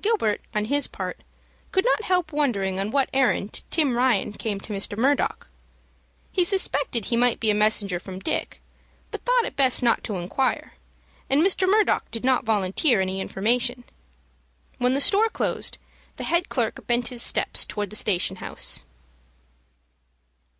Gilbert, 0.00 0.40
on 0.54 0.66
his 0.66 0.86
part, 0.86 1.24
could 1.72 1.84
not 1.84 2.04
help 2.04 2.30
wondering 2.30 2.78
on 2.78 2.92
what 2.92 3.10
errand 3.12 3.64
Tim 3.68 3.96
Ryan 3.96 4.32
came 4.32 4.60
to 4.60 4.72
Mr. 4.72 4.96
Murdock. 4.96 5.48
He 6.30 6.44
suspected 6.44 7.06
he 7.06 7.16
might 7.16 7.40
be 7.40 7.50
a 7.50 7.54
messenger 7.54 7.98
from 7.98 8.20
Dick, 8.20 8.62
but 9.10 9.24
thought 9.24 9.44
it 9.44 9.56
best 9.56 9.82
not 9.82 10.04
to 10.04 10.18
inquire, 10.18 10.74
and 11.28 11.42
Mr. 11.42 11.68
Murdock 11.68 12.08
did 12.12 12.24
not 12.24 12.44
volunteer 12.44 13.00
any 13.00 13.20
information. 13.20 13.82
When 14.78 14.94
the 14.94 15.00
store 15.00 15.28
closed, 15.30 15.78
the 16.14 16.22
head 16.22 16.48
clerk 16.48 16.86
bent 16.86 17.08
his 17.08 17.22
steps 17.24 17.64
towards 17.64 17.90
the 17.90 17.96
station 17.96 18.36
house. 18.36 18.84